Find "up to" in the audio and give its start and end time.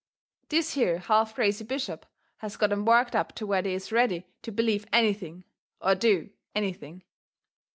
3.15-3.45